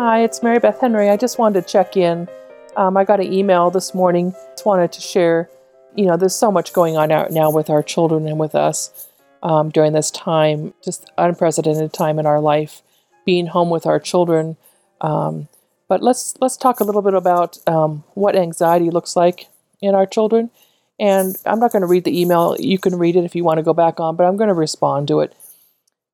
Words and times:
Hi, 0.00 0.22
it's 0.22 0.44
Mary 0.44 0.60
Beth 0.60 0.80
Henry. 0.80 1.10
I 1.10 1.16
just 1.16 1.40
wanted 1.40 1.60
to 1.60 1.68
check 1.68 1.96
in. 1.96 2.28
Um, 2.76 2.96
I 2.96 3.02
got 3.02 3.18
an 3.18 3.32
email 3.32 3.68
this 3.68 3.96
morning. 3.96 4.30
Just 4.52 4.64
wanted 4.64 4.92
to 4.92 5.00
share. 5.00 5.50
You 5.96 6.06
know, 6.06 6.16
there's 6.16 6.36
so 6.36 6.52
much 6.52 6.72
going 6.72 6.96
on 6.96 7.10
out 7.10 7.32
now 7.32 7.50
with 7.50 7.68
our 7.68 7.82
children 7.82 8.28
and 8.28 8.38
with 8.38 8.54
us 8.54 9.08
um, 9.42 9.70
during 9.70 9.94
this 9.94 10.12
time, 10.12 10.72
just 10.84 11.10
unprecedented 11.18 11.92
time 11.92 12.20
in 12.20 12.26
our 12.26 12.38
life, 12.40 12.80
being 13.26 13.48
home 13.48 13.70
with 13.70 13.86
our 13.86 13.98
children. 13.98 14.56
Um, 15.00 15.48
but 15.88 16.00
let's 16.00 16.36
let's 16.40 16.56
talk 16.56 16.78
a 16.78 16.84
little 16.84 17.02
bit 17.02 17.14
about 17.14 17.58
um, 17.66 18.04
what 18.14 18.36
anxiety 18.36 18.90
looks 18.90 19.16
like 19.16 19.48
in 19.80 19.96
our 19.96 20.06
children. 20.06 20.52
And 21.00 21.34
I'm 21.44 21.58
not 21.58 21.72
going 21.72 21.82
to 21.82 21.88
read 21.88 22.04
the 22.04 22.20
email. 22.20 22.54
You 22.56 22.78
can 22.78 22.94
read 22.94 23.16
it 23.16 23.24
if 23.24 23.34
you 23.34 23.42
want 23.42 23.58
to 23.58 23.64
go 23.64 23.74
back 23.74 23.98
on, 23.98 24.14
but 24.14 24.28
I'm 24.28 24.36
going 24.36 24.46
to 24.46 24.54
respond 24.54 25.08
to 25.08 25.18
it. 25.22 25.34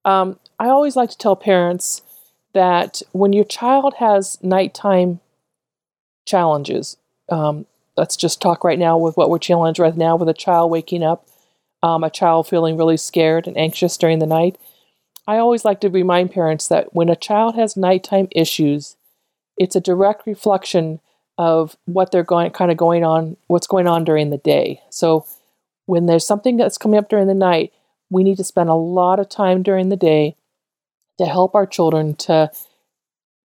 Um, 0.07 0.39
I 0.59 0.69
always 0.69 0.97
like 0.97 1.11
to 1.11 1.19
tell 1.19 1.37
parents 1.37 2.01
that 2.55 3.03
when 3.13 3.33
your 3.33 3.45
child 3.45 3.95
has 3.99 4.39
nighttime 4.43 5.21
challenges, 6.27 6.97
um, 7.29 7.67
let's 7.97 8.17
just 8.17 8.41
talk 8.41 8.65
right 8.65 8.79
now 8.79 8.97
with 8.97 9.17
what 9.17 9.29
we're 9.29 9.39
challenged 9.39 9.79
right 9.79 9.97
now 9.97 10.17
with 10.17 10.29
a 10.29 10.35
child 10.35 10.71
waking 10.71 11.03
up, 11.03 11.27
um, 11.83 12.03
a 12.03 12.11
child 12.11 12.49
feeling 12.49 12.77
really 12.77 12.97
scared 12.97 13.47
and 13.47 13.59
anxious 13.59 13.97
during 13.97 14.19
the 14.19 14.27
night. 14.27 14.57
I 15.27 15.37
always 15.39 15.65
like 15.65 15.81
to 15.81 15.89
remind 15.89 16.33
parents 16.33 16.69
that 16.69 16.95
when 16.95 17.09
a 17.09 17.17
child 17.17 17.57
has 17.57 17.77
nighttime 17.77 18.29
issues, 18.31 18.97
it's 19.57 19.77
a 19.77 19.81
direct 19.81 20.27
reflection 20.27 21.01
of 21.39 21.77
what 21.87 22.13
they're 22.13 22.23
going 22.23 22.51
kind 22.51 22.71
of 22.71 22.77
going 22.77 23.05
on, 23.05 23.37
what's 23.49 23.67
going 23.67 23.87
on 23.87 24.05
during 24.05 24.31
the 24.31 24.39
day. 24.39 24.81
So 24.91 25.27
when 25.87 26.07
there's 26.07 26.27
something 26.27 26.57
that's 26.57 26.79
coming 26.79 26.99
up 26.99 27.09
during 27.09 27.27
the 27.27 27.35
night, 27.35 27.73
we 28.11 28.23
need 28.23 28.37
to 28.37 28.45
spend 28.45 28.69
a 28.69 28.75
lot 28.75 29.19
of 29.19 29.29
time 29.29 29.63
during 29.63 29.89
the 29.89 29.97
day 29.97 30.37
to 31.19 31.27
help 31.27 31.55
our 31.55 31.67
children 31.67 32.15
to 32.17 32.51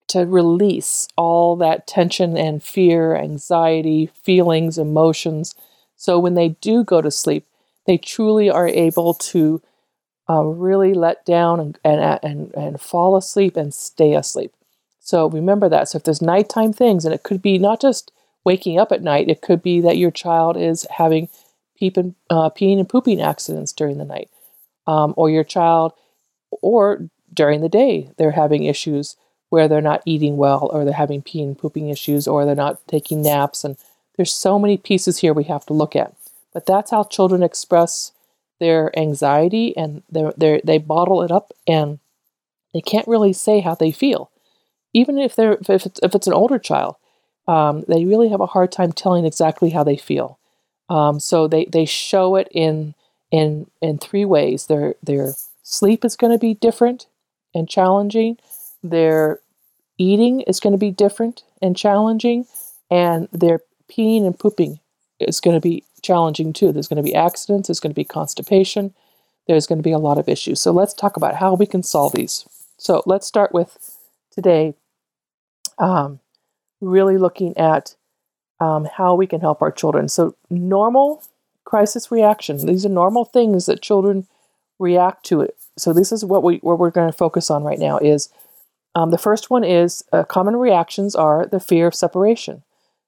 to 0.08 0.24
release 0.24 1.06
all 1.16 1.54
that 1.56 1.86
tension 1.86 2.36
and 2.36 2.62
fear, 2.62 3.14
anxiety, 3.14 4.10
feelings, 4.22 4.78
emotions. 4.78 5.54
So 5.96 6.18
when 6.18 6.32
they 6.34 6.50
do 6.60 6.82
go 6.82 7.02
to 7.02 7.10
sleep, 7.10 7.46
they 7.86 7.98
truly 7.98 8.48
are 8.48 8.66
able 8.66 9.12
to 9.14 9.60
uh, 10.30 10.42
really 10.44 10.94
let 10.94 11.24
down 11.26 11.60
and, 11.60 11.78
and, 11.84 12.18
and, 12.22 12.54
and 12.54 12.80
fall 12.80 13.16
asleep 13.16 13.56
and 13.56 13.72
stay 13.74 14.14
asleep. 14.14 14.54
So 14.98 15.28
remember 15.28 15.68
that. 15.68 15.88
So 15.88 15.96
if 15.96 16.04
there's 16.04 16.22
nighttime 16.22 16.72
things, 16.72 17.04
and 17.04 17.14
it 17.14 17.22
could 17.22 17.42
be 17.42 17.58
not 17.58 17.80
just 17.80 18.12
waking 18.44 18.78
up 18.78 18.92
at 18.92 19.02
night, 19.02 19.28
it 19.28 19.42
could 19.42 19.62
be 19.62 19.80
that 19.80 19.96
your 19.98 20.10
child 20.10 20.56
is 20.56 20.86
having 20.90 21.28
peeping, 21.78 22.14
uh, 22.30 22.50
peeing 22.50 22.78
and 22.78 22.88
pooping 22.88 23.20
accidents 23.20 23.72
during 23.72 23.98
the 23.98 24.04
night, 24.04 24.30
um, 24.86 25.14
or 25.16 25.30
your 25.30 25.44
child, 25.44 25.92
or 26.62 27.08
during 27.38 27.60
the 27.62 27.68
day 27.68 28.10
they're 28.18 28.32
having 28.42 28.64
issues 28.64 29.16
where 29.50 29.68
they're 29.68 29.80
not 29.80 30.02
eating 30.04 30.36
well, 30.36 30.68
or 30.72 30.84
they're 30.84 30.92
having 30.92 31.22
peeing 31.22 31.48
and 31.48 31.58
pooping 31.58 31.88
issues, 31.88 32.28
or 32.28 32.44
they're 32.44 32.54
not 32.66 32.86
taking 32.86 33.22
naps, 33.22 33.64
and 33.64 33.78
there's 34.16 34.32
so 34.32 34.58
many 34.58 34.76
pieces 34.76 35.18
here 35.18 35.32
we 35.32 35.44
have 35.44 35.64
to 35.64 35.72
look 35.72 35.96
at. 35.96 36.12
But 36.52 36.66
that's 36.66 36.90
how 36.90 37.04
children 37.04 37.42
express 37.42 38.12
their 38.60 38.82
anxiety, 38.98 39.74
and 39.76 40.02
they 40.10 40.30
they 40.36 40.60
they 40.64 40.78
bottle 40.78 41.22
it 41.22 41.30
up, 41.30 41.52
and 41.66 41.98
they 42.74 42.82
can't 42.82 43.08
really 43.08 43.32
say 43.32 43.60
how 43.60 43.74
they 43.74 43.92
feel 43.92 44.30
even 44.92 45.18
if 45.18 45.36
they're 45.36 45.58
if 45.68 45.86
it's, 45.86 46.00
if 46.02 46.14
it's 46.14 46.26
an 46.26 46.32
older 46.32 46.58
child, 46.58 46.96
um, 47.46 47.84
they 47.88 48.04
really 48.04 48.28
have 48.28 48.40
a 48.40 48.46
hard 48.46 48.72
time 48.72 48.92
telling 48.92 49.24
exactly 49.24 49.70
how 49.70 49.84
they 49.84 49.96
feel. 49.96 50.38
Um, 50.88 51.20
so 51.20 51.46
they, 51.46 51.66
they 51.66 51.84
show 51.84 52.36
it 52.36 52.48
in 52.50 52.94
in 53.30 53.70
in 53.80 53.98
three 53.98 54.24
ways. 54.24 54.66
Their 54.66 54.94
their 55.02 55.34
sleep 55.62 56.04
is 56.04 56.16
going 56.16 56.32
to 56.32 56.38
be 56.38 56.54
different 56.54 57.06
and 57.54 57.68
challenging. 57.68 58.38
Their 58.82 59.40
eating 59.98 60.42
is 60.42 60.60
going 60.60 60.72
to 60.72 60.78
be 60.78 60.90
different 60.90 61.42
and 61.60 61.76
challenging, 61.76 62.46
and 62.90 63.28
their 63.32 63.60
peeing 63.90 64.26
and 64.26 64.38
pooping 64.38 64.80
is 65.18 65.40
going 65.40 65.56
to 65.56 65.60
be 65.60 65.84
challenging 66.02 66.52
too. 66.52 66.72
There's 66.72 66.88
going 66.88 67.02
to 67.02 67.08
be 67.08 67.14
accidents. 67.14 67.68
There's 67.68 67.80
going 67.80 67.90
to 67.90 67.94
be 67.94 68.04
constipation. 68.04 68.94
There's 69.46 69.66
going 69.66 69.78
to 69.78 69.82
be 69.82 69.92
a 69.92 69.98
lot 69.98 70.18
of 70.18 70.28
issues. 70.28 70.60
So 70.60 70.72
let's 70.72 70.94
talk 70.94 71.16
about 71.16 71.36
how 71.36 71.54
we 71.54 71.66
can 71.66 71.82
solve 71.82 72.12
these. 72.12 72.46
So 72.76 73.02
let's 73.06 73.26
start 73.26 73.52
with 73.52 73.96
today 74.30 74.74
um, 75.78 76.20
really 76.80 77.16
looking 77.16 77.56
at 77.56 77.94
um, 78.60 78.88
how 78.96 79.14
we 79.14 79.26
can 79.26 79.40
help 79.40 79.62
our 79.62 79.70
children. 79.70 80.08
So, 80.08 80.34
normal 80.50 81.22
crisis 81.64 82.10
reaction, 82.10 82.66
these 82.66 82.84
are 82.84 82.90
normal 82.90 83.24
things 83.24 83.66
that 83.66 83.82
children 83.82 84.26
react 84.78 85.24
to 85.26 85.40
it. 85.40 85.56
So, 85.76 85.92
this 85.92 86.12
is 86.12 86.24
what, 86.24 86.42
we, 86.42 86.56
what 86.58 86.78
we're 86.78 86.90
going 86.90 87.10
to 87.10 87.16
focus 87.16 87.50
on 87.50 87.64
right 87.64 87.78
now 87.78 87.98
is 87.98 88.30
um, 88.94 89.10
the 89.10 89.18
first 89.18 89.50
one 89.50 89.64
is 89.64 90.02
uh, 90.12 90.24
common 90.24 90.56
reactions 90.56 91.14
are 91.14 91.46
the 91.46 91.60
fear 91.60 91.86
of 91.86 91.94
separation. 91.94 92.62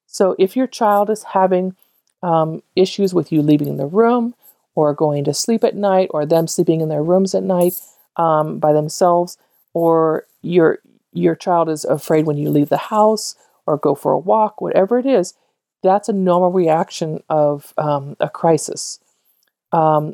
So, 0.07 0.35
if 0.39 0.55
your 0.55 0.67
child 0.67 1.09
is 1.09 1.23
having 1.23 1.75
um, 2.23 2.61
issues 2.75 3.13
with 3.13 3.31
you 3.31 3.41
leaving 3.41 3.77
the 3.77 3.85
room 3.85 4.35
or 4.75 4.93
going 4.93 5.23
to 5.25 5.33
sleep 5.33 5.63
at 5.63 5.75
night 5.75 6.09
or 6.11 6.25
them 6.25 6.47
sleeping 6.47 6.81
in 6.81 6.89
their 6.89 7.03
rooms 7.03 7.35
at 7.35 7.43
night 7.43 7.73
um, 8.15 8.59
by 8.59 8.73
themselves, 8.73 9.37
or 9.73 10.25
you're 10.41 10.79
your 11.13 11.35
child 11.35 11.69
is 11.69 11.83
afraid 11.85 12.25
when 12.25 12.37
you 12.37 12.49
leave 12.49 12.69
the 12.69 12.77
house 12.77 13.35
or 13.65 13.77
go 13.77 13.95
for 13.95 14.13
a 14.13 14.19
walk, 14.19 14.61
whatever 14.61 14.97
it 14.97 15.05
is, 15.05 15.33
that's 15.83 16.09
a 16.09 16.13
normal 16.13 16.51
reaction 16.51 17.21
of 17.29 17.73
um, 17.77 18.15
a 18.19 18.29
crisis. 18.29 18.99
Um, 19.71 20.13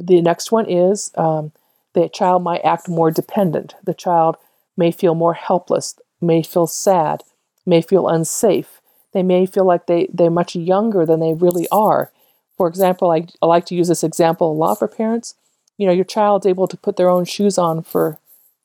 the 0.00 0.20
next 0.22 0.50
one 0.50 0.68
is 0.68 1.12
um, 1.16 1.52
the 1.92 2.08
child 2.08 2.42
might 2.42 2.64
act 2.64 2.88
more 2.88 3.10
dependent. 3.10 3.74
The 3.84 3.94
child 3.94 4.36
may 4.76 4.90
feel 4.90 5.14
more 5.14 5.34
helpless, 5.34 5.98
may 6.20 6.42
feel 6.42 6.66
sad, 6.66 7.22
may 7.66 7.82
feel 7.82 8.08
unsafe. 8.08 8.80
They 9.12 9.22
may 9.22 9.46
feel 9.46 9.64
like 9.64 9.86
they, 9.86 10.08
they're 10.12 10.30
much 10.30 10.54
younger 10.54 11.04
than 11.04 11.20
they 11.20 11.34
really 11.34 11.66
are. 11.70 12.12
For 12.56 12.68
example, 12.68 13.10
I, 13.10 13.26
I 13.42 13.46
like 13.46 13.66
to 13.66 13.74
use 13.74 13.88
this 13.88 14.04
example 14.04 14.50
a 14.50 14.54
lot 14.54 14.78
for 14.78 14.88
parents. 14.88 15.34
You 15.76 15.86
know, 15.86 15.92
your 15.92 16.04
child's 16.04 16.46
able 16.46 16.68
to 16.68 16.76
put 16.76 16.96
their 16.96 17.08
own 17.08 17.24
shoes 17.24 17.58
on 17.58 17.82
for 17.82 18.18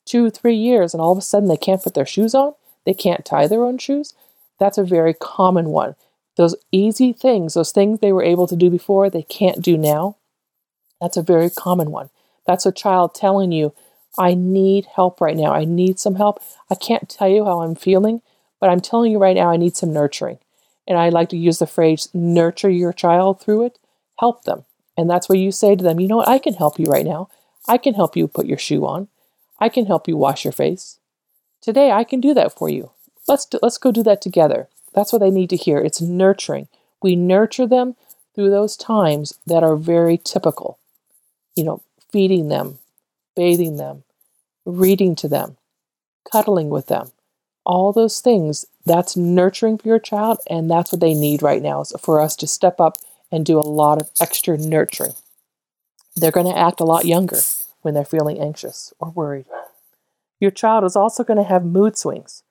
two, 0.04 0.30
three 0.30 0.54
years, 0.54 0.94
and 0.94 1.00
all 1.00 1.12
of 1.12 1.18
a 1.18 1.22
sudden 1.22 1.48
they 1.48 1.56
can't 1.56 1.82
put 1.82 1.94
their 1.94 2.06
shoes 2.06 2.34
on, 2.34 2.54
they 2.84 2.94
can't 2.94 3.24
tie 3.24 3.46
their 3.48 3.64
own 3.64 3.78
shoes. 3.78 4.14
That's 4.58 4.78
a 4.78 4.84
very 4.84 5.14
common 5.14 5.70
one. 5.70 5.96
Those 6.36 6.54
easy 6.70 7.12
things, 7.12 7.54
those 7.54 7.72
things 7.72 7.98
they 7.98 8.12
were 8.12 8.22
able 8.22 8.46
to 8.46 8.56
do 8.56 8.70
before, 8.70 9.10
they 9.10 9.22
can't 9.22 9.62
do 9.62 9.76
now. 9.76 10.16
That's 11.00 11.16
a 11.16 11.22
very 11.22 11.50
common 11.50 11.90
one. 11.90 12.10
That's 12.46 12.66
a 12.66 12.72
child 12.72 13.14
telling 13.14 13.52
you, 13.52 13.74
I 14.18 14.34
need 14.34 14.86
help 14.94 15.20
right 15.20 15.36
now. 15.36 15.52
I 15.52 15.64
need 15.64 15.98
some 15.98 16.14
help. 16.14 16.40
I 16.70 16.74
can't 16.74 17.08
tell 17.08 17.28
you 17.28 17.44
how 17.44 17.60
I'm 17.60 17.74
feeling, 17.74 18.22
but 18.60 18.70
I'm 18.70 18.80
telling 18.80 19.12
you 19.12 19.18
right 19.18 19.36
now, 19.36 19.50
I 19.50 19.56
need 19.56 19.76
some 19.76 19.92
nurturing. 19.92 20.38
And 20.86 20.96
I 20.98 21.08
like 21.08 21.28
to 21.30 21.36
use 21.36 21.58
the 21.58 21.66
phrase, 21.66 22.08
nurture 22.14 22.70
your 22.70 22.92
child 22.92 23.40
through 23.40 23.66
it, 23.66 23.78
help 24.20 24.44
them. 24.44 24.64
And 24.96 25.10
that's 25.10 25.28
where 25.28 25.38
you 25.38 25.52
say 25.52 25.76
to 25.76 25.84
them, 25.84 26.00
you 26.00 26.08
know 26.08 26.16
what, 26.18 26.28
I 26.28 26.38
can 26.38 26.54
help 26.54 26.78
you 26.78 26.86
right 26.86 27.04
now. 27.04 27.28
I 27.68 27.76
can 27.76 27.94
help 27.94 28.16
you 28.16 28.28
put 28.28 28.46
your 28.46 28.58
shoe 28.58 28.86
on. 28.86 29.08
I 29.58 29.68
can 29.68 29.86
help 29.86 30.08
you 30.08 30.16
wash 30.16 30.44
your 30.44 30.52
face. 30.52 30.98
Today 31.60 31.90
I 31.90 32.04
can 32.04 32.20
do 32.20 32.32
that 32.34 32.56
for 32.56 32.68
you. 32.68 32.92
Let's 33.26 33.44
do, 33.44 33.58
let's 33.60 33.78
go 33.78 33.90
do 33.90 34.02
that 34.04 34.22
together. 34.22 34.68
That's 34.94 35.12
what 35.12 35.18
they 35.18 35.30
need 35.30 35.50
to 35.50 35.56
hear. 35.56 35.78
It's 35.78 36.00
nurturing. 36.00 36.68
We 37.02 37.16
nurture 37.16 37.66
them 37.66 37.96
through 38.34 38.50
those 38.50 38.76
times 38.76 39.38
that 39.46 39.62
are 39.62 39.76
very 39.76 40.16
typical. 40.16 40.78
You 41.56 41.64
know, 41.64 41.82
feeding 42.12 42.48
them, 42.48 42.78
bathing 43.34 43.76
them, 43.76 44.04
reading 44.64 45.16
to 45.16 45.28
them, 45.28 45.56
cuddling 46.30 46.70
with 46.70 46.86
them. 46.86 47.10
All 47.64 47.92
those 47.92 48.20
things, 48.20 48.66
that's 48.84 49.16
nurturing 49.16 49.78
for 49.78 49.88
your 49.88 49.98
child, 49.98 50.38
and 50.48 50.70
that's 50.70 50.92
what 50.92 51.00
they 51.00 51.14
need 51.14 51.42
right 51.42 51.60
now 51.60 51.80
is 51.80 51.92
for 52.00 52.20
us 52.20 52.36
to 52.36 52.46
step 52.46 52.80
up 52.80 52.98
and 53.32 53.44
do 53.44 53.58
a 53.58 53.60
lot 53.62 54.00
of 54.00 54.10
extra 54.20 54.56
nurturing. 54.56 55.14
They're 56.14 56.30
going 56.30 56.46
to 56.46 56.58
act 56.58 56.80
a 56.80 56.84
lot 56.84 57.04
younger 57.04 57.40
when 57.82 57.94
they're 57.94 58.04
feeling 58.04 58.38
anxious 58.38 58.94
or 59.00 59.10
worried. 59.10 59.46
Your 60.38 60.52
child 60.52 60.84
is 60.84 60.94
also 60.94 61.24
going 61.24 61.38
to 61.38 61.48
have 61.48 61.64
mood 61.64 61.96
swings. 61.96 62.42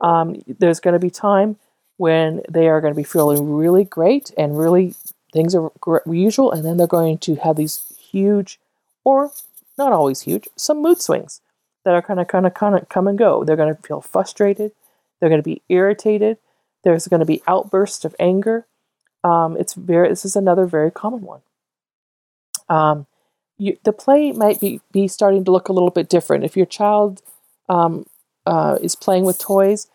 Um, 0.00 0.42
there's 0.46 0.80
going 0.80 0.92
to 0.92 0.98
be 0.98 1.10
time 1.10 1.56
when 1.96 2.42
they 2.48 2.68
are 2.68 2.80
going 2.80 2.92
to 2.92 2.96
be 2.96 3.04
feeling 3.04 3.54
really 3.54 3.84
great 3.84 4.32
and 4.36 4.58
really 4.58 4.94
things 5.32 5.54
are 5.54 5.72
usual, 6.06 6.52
and 6.52 6.64
then 6.64 6.76
they're 6.76 6.86
going 6.86 7.18
to 7.18 7.36
have 7.36 7.56
these 7.56 7.82
huge, 8.10 8.60
or 9.04 9.30
not 9.76 9.92
always 9.92 10.22
huge, 10.22 10.48
some 10.56 10.82
mood 10.82 11.00
swings 11.00 11.40
that 11.84 11.94
are 11.94 12.02
kind 12.02 12.20
of 12.20 12.28
kind 12.28 12.46
of 12.46 12.54
kind 12.54 12.74
of 12.74 12.88
come 12.88 13.06
and 13.06 13.18
go. 13.18 13.44
They're 13.44 13.56
going 13.56 13.74
to 13.74 13.82
feel 13.82 14.00
frustrated. 14.00 14.72
They're 15.18 15.28
going 15.28 15.40
to 15.40 15.48
be 15.48 15.62
irritated. 15.68 16.38
There's 16.84 17.08
going 17.08 17.20
to 17.20 17.26
be 17.26 17.42
outbursts 17.46 18.04
of 18.04 18.14
anger. 18.18 18.66
Um, 19.24 19.56
it's 19.56 19.74
very. 19.74 20.08
This 20.08 20.24
is 20.24 20.36
another 20.36 20.66
very 20.66 20.90
common 20.90 21.22
one. 21.22 21.40
Um, 22.68 23.06
you, 23.56 23.78
the 23.84 23.92
play 23.92 24.32
might 24.32 24.60
be, 24.60 24.80
be 24.92 25.08
starting 25.08 25.44
to 25.44 25.50
look 25.50 25.68
a 25.68 25.72
little 25.72 25.90
bit 25.90 26.08
different. 26.08 26.44
If 26.44 26.56
your 26.56 26.66
child 26.66 27.22
um, 27.68 28.06
uh, 28.46 28.78
is 28.80 28.94
playing 28.94 29.24
with 29.24 29.38
toys 29.38 29.88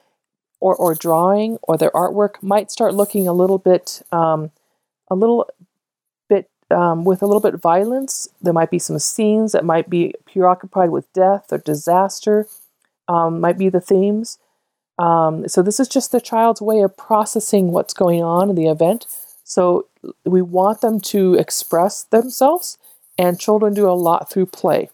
or, 0.59 0.75
or 0.75 0.93
drawing 0.93 1.57
or 1.63 1.77
their 1.77 1.91
artwork 1.91 2.41
might 2.41 2.71
start 2.71 2.93
looking 2.93 3.27
a 3.27 3.33
little 3.33 3.57
bit 3.57 4.01
um, 4.11 4.51
a 5.09 5.15
little 5.15 5.49
um, 6.71 7.03
with 7.03 7.21
a 7.21 7.25
little 7.25 7.41
bit 7.41 7.53
of 7.53 7.61
violence. 7.61 8.27
There 8.41 8.53
might 8.53 8.71
be 8.71 8.79
some 8.79 8.99
scenes 8.99 9.51
that 9.51 9.65
might 9.65 9.89
be 9.89 10.13
preoccupied 10.25 10.89
with 10.89 11.11
death 11.13 11.51
or 11.51 11.57
disaster. 11.57 12.47
Um, 13.07 13.41
might 13.41 13.57
be 13.57 13.69
the 13.69 13.81
themes. 13.81 14.37
Um, 14.97 15.47
so 15.47 15.61
this 15.61 15.79
is 15.79 15.87
just 15.87 16.11
the 16.11 16.21
child's 16.21 16.61
way 16.61 16.81
of 16.81 16.95
processing 16.95 17.71
what's 17.71 17.93
going 17.93 18.23
on 18.23 18.49
in 18.49 18.55
the 18.55 18.67
event. 18.67 19.07
So 19.43 19.87
we 20.25 20.41
want 20.41 20.81
them 20.81 20.99
to 21.01 21.33
express 21.35 22.03
themselves, 22.03 22.77
and 23.17 23.39
children 23.39 23.73
do 23.73 23.89
a 23.89 23.91
lot 23.91 24.29
through 24.29 24.47
play. 24.47 24.89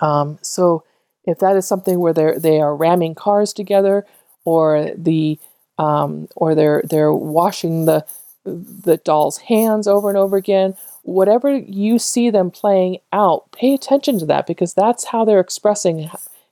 Um, 0.00 0.38
so 0.42 0.84
if 1.24 1.38
that 1.38 1.56
is 1.56 1.66
something 1.66 2.00
where 2.00 2.12
they're 2.12 2.38
they 2.38 2.60
are 2.60 2.74
ramming 2.74 3.14
cars 3.14 3.52
together, 3.52 4.06
or 4.44 4.90
the 4.96 5.38
um, 5.78 6.28
or 6.36 6.54
they're 6.54 6.82
they're 6.88 7.12
washing 7.12 7.84
the 7.84 8.04
the 8.44 9.00
doll's 9.04 9.38
hands 9.38 9.86
over 9.86 10.08
and 10.08 10.18
over 10.18 10.36
again, 10.36 10.76
whatever 11.02 11.56
you 11.56 11.98
see 11.98 12.30
them 12.30 12.50
playing 12.50 12.98
out, 13.12 13.50
pay 13.52 13.74
attention 13.74 14.18
to 14.18 14.26
that 14.26 14.46
because 14.46 14.74
that's 14.74 15.04
how 15.04 15.24
they're 15.24 15.40
expressing, 15.40 16.10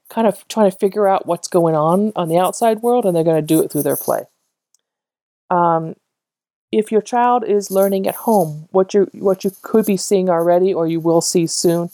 kind 0.09 0.27
of 0.27 0.47
trying 0.47 0.69
to 0.69 0.77
figure 0.77 1.07
out 1.07 1.25
what's 1.25 1.47
going 1.47 1.75
on 1.75 2.11
on 2.15 2.29
the 2.29 2.37
outside 2.37 2.81
world, 2.81 3.05
and 3.05 3.15
they're 3.15 3.23
going 3.23 3.41
to 3.41 3.41
do 3.41 3.61
it 3.61 3.71
through 3.71 3.83
their 3.83 3.97
play. 3.97 4.23
Um, 5.49 5.95
if 6.71 6.91
your 6.91 7.01
child 7.01 7.43
is 7.43 7.71
learning 7.71 8.07
at 8.07 8.15
home, 8.15 8.69
what 8.71 8.93
you 8.93 9.09
what 9.13 9.43
you 9.43 9.51
could 9.61 9.85
be 9.85 9.97
seeing 9.97 10.29
already, 10.29 10.73
or 10.73 10.87
you 10.87 11.01
will 11.01 11.21
see 11.21 11.45
soon, 11.45 11.89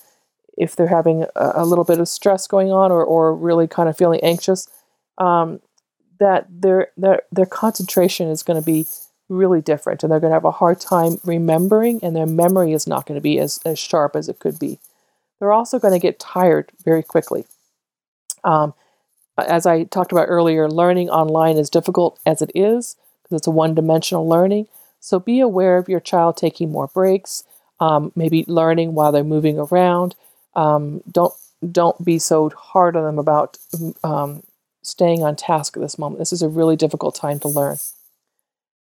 if 0.55 0.75
they're 0.75 0.87
having 0.87 1.23
a, 1.35 1.51
a 1.55 1.65
little 1.65 1.83
bit 1.83 1.99
of 1.99 2.07
stress 2.07 2.45
going 2.47 2.71
on, 2.71 2.91
or 2.91 3.03
or 3.03 3.35
really 3.35 3.67
kind 3.67 3.89
of 3.89 3.97
feeling 3.97 4.19
anxious, 4.21 4.69
um, 5.17 5.59
that 6.19 6.45
their 6.49 6.89
their 6.95 7.23
their 7.31 7.47
concentration 7.47 8.27
is 8.29 8.43
going 8.43 8.59
to 8.59 8.65
be 8.65 8.85
really 9.29 9.61
different 9.61 10.03
and 10.03 10.11
they're 10.11 10.19
going 10.19 10.31
to 10.31 10.35
have 10.35 10.45
a 10.45 10.51
hard 10.51 10.79
time 10.79 11.19
remembering 11.23 11.99
and 12.01 12.15
their 12.15 12.25
memory 12.25 12.71
is 12.71 12.87
not 12.87 13.05
going 13.05 13.17
to 13.17 13.21
be 13.21 13.39
as, 13.39 13.59
as 13.65 13.77
sharp 13.77 14.15
as 14.15 14.29
it 14.29 14.39
could 14.39 14.57
be. 14.57 14.79
They're 15.39 15.51
also 15.51 15.79
going 15.79 15.93
to 15.93 15.99
get 15.99 16.19
tired 16.19 16.71
very 16.83 17.03
quickly. 17.03 17.45
Um, 18.43 18.73
as 19.37 19.65
i 19.65 19.83
talked 19.83 20.11
about 20.11 20.27
earlier 20.29 20.69
learning 20.69 21.09
online 21.09 21.57
is 21.57 21.69
difficult 21.69 22.19
as 22.25 22.41
it 22.41 22.51
is 22.55 22.95
because 23.21 23.37
it's 23.37 23.47
a 23.47 23.51
one-dimensional 23.51 24.27
learning. 24.27 24.67
So 24.99 25.19
be 25.19 25.39
aware 25.39 25.77
of 25.77 25.89
your 25.89 25.99
child 25.99 26.37
taking 26.37 26.71
more 26.71 26.87
breaks 26.87 27.43
um, 27.79 28.11
maybe 28.15 28.45
learning 28.47 28.93
while 28.93 29.11
they're 29.11 29.23
moving 29.23 29.59
around. 29.59 30.15
Um, 30.55 31.01
don't 31.11 31.33
don't 31.71 32.03
be 32.03 32.19
so 32.19 32.49
hard 32.49 32.95
on 32.95 33.03
them 33.03 33.19
about 33.19 33.57
um, 34.03 34.43
staying 34.83 35.23
on 35.23 35.35
task 35.35 35.75
at 35.75 35.81
this 35.81 35.97
moment. 35.97 36.19
This 36.19 36.33
is 36.33 36.41
a 36.41 36.47
really 36.49 36.75
difficult 36.75 37.15
time 37.15 37.39
to 37.39 37.47
learn 37.47 37.77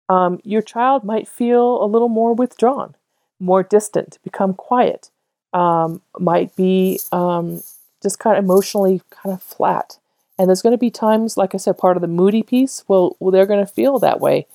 um, 0.09 0.39
your 0.43 0.61
child 0.61 1.03
might 1.03 1.27
feel 1.27 1.83
a 1.83 1.87
little 1.87 2.09
more 2.09 2.33
withdrawn, 2.33 2.95
more 3.39 3.63
distant, 3.63 4.17
become 4.23 4.53
quiet, 4.53 5.09
um, 5.53 6.01
might 6.19 6.55
be 6.55 6.99
um, 7.11 7.61
just 8.03 8.19
kind 8.19 8.37
of 8.37 8.43
emotionally 8.43 9.01
kind 9.09 9.33
of 9.33 9.41
flat. 9.41 9.97
And 10.37 10.49
there's 10.49 10.61
going 10.61 10.73
to 10.73 10.77
be 10.77 10.91
times, 10.91 11.37
like 11.37 11.55
I 11.55 11.57
said, 11.57 11.77
part 11.77 11.97
of 11.97 12.01
the 12.01 12.07
moody 12.07 12.43
piece. 12.43 12.83
Well, 12.87 13.15
well, 13.19 13.31
they're 13.31 13.45
going 13.45 13.65
to 13.65 13.71
feel 13.71 13.99
that 13.99 14.19
way, 14.19 14.47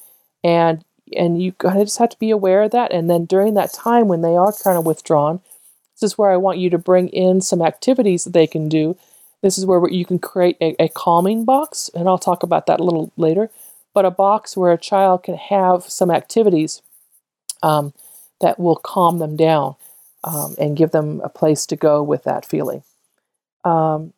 and 0.45 0.85
and 1.17 1.43
you 1.43 1.53
kind 1.53 1.81
of 1.81 1.87
just 1.87 1.99
have 1.99 2.11
to 2.11 2.19
be 2.19 2.31
aware 2.31 2.63
of 2.63 2.71
that. 2.71 2.93
And 2.93 3.11
then 3.11 3.25
during 3.25 3.55
that 3.55 3.73
time 3.73 4.07
when 4.07 4.23
they 4.23 4.37
are 4.37 4.53
kind 4.53 4.79
of 4.79 4.87
withdrawn, 4.87 5.41
this 5.95 6.13
is 6.13 6.19
where 6.19 6.31
I 6.31 6.37
want 6.37 6.59
you 6.59 6.71
to 6.71 6.79
bring 6.79 7.09
in 7.09 7.41
some 7.41 7.63
activities 7.63 8.25
that 8.25 8.33
they 8.33 8.47
can 8.47 8.69
do. 8.69 8.97
This 9.43 9.59
is 9.59 9.67
where 9.67 9.89
you 9.89 10.05
can 10.05 10.19
create 10.19 10.57
a, 10.61 10.77
a 10.81 10.89
calming 10.89 11.45
box, 11.45 11.91
and 11.95 12.09
I'll 12.09 12.19
talk 12.19 12.43
about 12.43 12.67
that 12.67 12.79
a 12.79 12.85
little 12.85 13.11
later 13.17 13.51
but 13.95 14.05
a 14.05 14.11
box 14.11 14.57
where 14.57 14.73
a 14.73 14.79
child 14.79 15.23
can 15.23 15.37
have 15.37 15.85
some 15.85 16.11
activities 16.11 16.83
um, 17.63 17.93
that 18.41 18.59
will 18.59 18.77
calm 18.77 19.19
them 19.19 19.37
down 19.37 19.75
um, 20.25 20.55
and 20.59 20.77
give 20.77 20.91
them 20.91 21.21
a 21.25 21.29
place 21.29 21.67
to 21.67 21.77
go 21.77 22.03
with 22.03 22.25
that 22.25 22.45
feeling. 22.45 22.83
Um, 23.65 24.13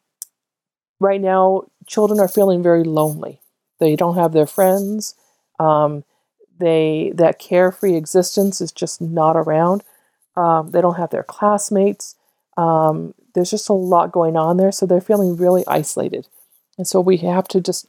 right 1.01 1.21
now, 1.21 1.65
children 1.87 2.21
are 2.21 2.29
feeling 2.29 2.63
very 2.63 2.85
lonely. 2.85 3.41
They 3.79 3.97
don't 3.97 4.17
have 4.17 4.33
their 4.33 4.47
friends. 4.47 5.15
Um, 5.59 6.05
they 6.59 7.13
that 7.15 7.39
carefree 7.39 7.97
existence 7.97 8.61
is 8.61 8.71
just 8.71 9.01
not 9.01 9.37
around. 9.37 9.83
Um, 10.37 10.71
they 10.71 10.81
don't 10.81 10.97
have 10.97 11.11
their 11.11 11.25
classmates. 11.25 12.15
Um, 12.57 13.15
there's 13.35 13.51
just 13.51 13.69
a 13.69 13.75
lot 13.75 14.13
going 14.13 14.37
on 14.37 14.57
there, 14.57 14.73
so 14.73 14.87
they're 14.87 15.01
feeling 15.01 15.37
really 15.37 15.65
isolated. 15.67 16.29
And 16.79 16.87
so 16.87 17.01
we 17.01 17.19
have 17.19 17.47
to 17.49 17.61
just 17.61 17.87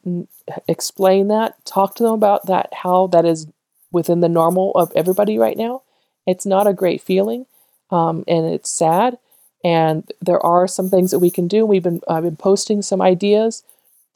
explain 0.67 1.29
that, 1.29 1.63
talk 1.65 1.95
to 1.95 2.03
them 2.03 2.13
about 2.13 2.47
that, 2.47 2.69
how 2.73 3.07
that 3.07 3.25
is 3.25 3.47
within 3.91 4.19
the 4.19 4.29
normal 4.29 4.71
of 4.75 4.91
everybody 4.95 5.37
right 5.37 5.57
now. 5.57 5.83
It's 6.27 6.45
not 6.45 6.67
a 6.67 6.73
great 6.73 7.01
feeling, 7.01 7.45
um, 7.91 8.23
and 8.27 8.45
it's 8.45 8.69
sad. 8.69 9.17
And 9.63 10.09
there 10.21 10.43
are 10.45 10.67
some 10.67 10.89
things 10.89 11.11
that 11.11 11.19
we 11.19 11.31
can 11.31 11.47
do. 11.47 11.65
We've 11.65 11.83
been 11.83 12.01
I've 12.09 12.23
been 12.23 12.35
posting 12.35 12.81
some 12.81 13.01
ideas, 13.01 13.63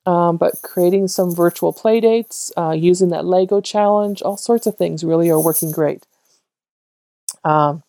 um, 0.06 0.36
but 0.38 0.62
creating 0.62 1.08
some 1.08 1.34
virtual 1.34 1.72
play 1.72 2.02
dates, 2.02 2.52
uh, 2.58 2.72
using 2.72 3.10
that 3.10 3.26
Lego 3.26 3.62
challenge, 3.62 4.22
all 4.22 4.38
sorts 4.38 4.68
of 4.68 4.76
things 4.76 5.04
really 5.04 5.30
are 5.30 5.40
working 5.40 5.72
great. 5.72 6.06
Um, 7.46 7.84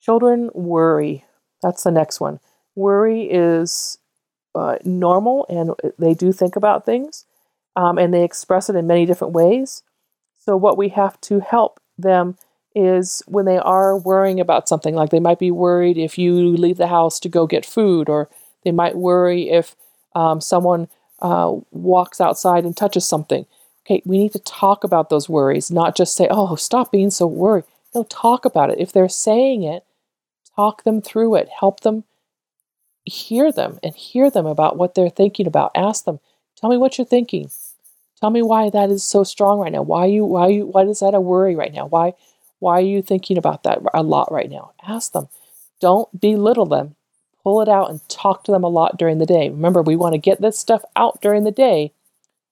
children 0.00 0.50
worry. 0.54 1.24
That's 1.62 1.84
the 1.84 1.92
next 1.92 2.20
one. 2.20 2.40
Worry 2.74 3.22
is 3.30 3.98
uh, 4.54 4.78
normal 4.84 5.46
and 5.48 5.72
they 5.98 6.14
do 6.14 6.32
think 6.32 6.56
about 6.56 6.86
things 6.86 7.24
um, 7.76 7.98
and 7.98 8.12
they 8.12 8.24
express 8.24 8.68
it 8.68 8.76
in 8.76 8.86
many 8.86 9.06
different 9.06 9.32
ways. 9.32 9.82
So, 10.36 10.56
what 10.56 10.76
we 10.76 10.90
have 10.90 11.20
to 11.22 11.40
help 11.40 11.80
them 11.98 12.36
is 12.74 13.22
when 13.26 13.44
they 13.44 13.58
are 13.58 13.96
worrying 13.96 14.40
about 14.40 14.68
something, 14.68 14.94
like 14.94 15.10
they 15.10 15.20
might 15.20 15.38
be 15.38 15.50
worried 15.50 15.96
if 15.96 16.18
you 16.18 16.34
leave 16.34 16.76
the 16.76 16.88
house 16.88 17.20
to 17.20 17.28
go 17.28 17.46
get 17.46 17.64
food, 17.64 18.08
or 18.08 18.28
they 18.64 18.72
might 18.72 18.96
worry 18.96 19.50
if 19.50 19.76
um, 20.14 20.40
someone 20.40 20.88
uh, 21.20 21.52
walks 21.70 22.20
outside 22.20 22.64
and 22.64 22.76
touches 22.76 23.06
something. 23.06 23.46
Okay, 23.86 24.02
we 24.04 24.18
need 24.18 24.32
to 24.32 24.38
talk 24.40 24.82
about 24.82 25.10
those 25.10 25.28
worries, 25.28 25.70
not 25.70 25.96
just 25.96 26.16
say, 26.16 26.26
oh, 26.30 26.56
stop 26.56 26.90
being 26.90 27.10
so 27.10 27.26
worried. 27.26 27.64
No, 27.94 28.04
talk 28.04 28.44
about 28.44 28.70
it. 28.70 28.80
If 28.80 28.92
they're 28.92 29.08
saying 29.08 29.62
it, 29.62 29.84
talk 30.56 30.84
them 30.84 31.00
through 31.00 31.36
it, 31.36 31.48
help 31.60 31.80
them 31.80 32.04
hear 33.04 33.52
them 33.52 33.78
and 33.82 33.94
hear 33.94 34.30
them 34.30 34.46
about 34.46 34.76
what 34.76 34.94
they're 34.94 35.10
thinking 35.10 35.46
about. 35.46 35.72
Ask 35.74 36.04
them, 36.04 36.20
tell 36.56 36.70
me 36.70 36.76
what 36.76 36.98
you're 36.98 37.04
thinking. 37.04 37.50
Tell 38.20 38.30
me 38.30 38.42
why 38.42 38.70
that 38.70 38.90
is 38.90 39.04
so 39.04 39.24
strong 39.24 39.58
right 39.58 39.72
now. 39.72 39.82
Why 39.82 40.06
you 40.06 40.24
why 40.24 40.48
you 40.48 40.66
why 40.66 40.82
is 40.82 41.00
that 41.00 41.14
a 41.14 41.20
worry 41.20 41.54
right 41.54 41.72
now? 41.72 41.86
Why 41.86 42.14
why 42.60 42.78
are 42.78 42.80
you 42.80 43.02
thinking 43.02 43.36
about 43.36 43.64
that 43.64 43.80
a 43.92 44.02
lot 44.02 44.32
right 44.32 44.50
now? 44.50 44.72
Ask 44.86 45.12
them. 45.12 45.28
Don't 45.80 46.18
belittle 46.18 46.66
them. 46.66 46.94
Pull 47.42 47.60
it 47.60 47.68
out 47.68 47.90
and 47.90 48.08
talk 48.08 48.44
to 48.44 48.52
them 48.52 48.64
a 48.64 48.68
lot 48.68 48.96
during 48.96 49.18
the 49.18 49.26
day. 49.26 49.50
Remember, 49.50 49.82
we 49.82 49.96
want 49.96 50.14
to 50.14 50.18
get 50.18 50.40
this 50.40 50.58
stuff 50.58 50.82
out 50.96 51.20
during 51.20 51.44
the 51.44 51.50
day 51.50 51.92